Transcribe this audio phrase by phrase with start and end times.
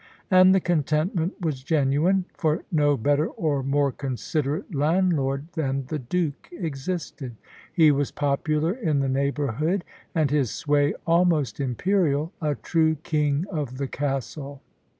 [0.31, 6.49] And the contentment was genuine, for no better or more considerate landlord than the Duke
[6.51, 7.35] existed.
[7.71, 9.83] He was popular in the neighbourhood,
[10.15, 14.63] and his sway almost imperial a true king of the castle.